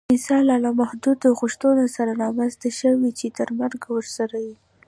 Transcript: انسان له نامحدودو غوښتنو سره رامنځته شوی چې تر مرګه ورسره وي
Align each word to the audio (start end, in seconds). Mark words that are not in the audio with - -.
انسان 0.13 0.41
له 0.49 0.55
نامحدودو 0.65 1.27
غوښتنو 1.39 1.83
سره 1.95 2.11
رامنځته 2.23 2.67
شوی 2.79 3.09
چې 3.19 3.27
تر 3.37 3.47
مرګه 3.59 3.87
ورسره 3.95 4.35
وي 4.45 4.55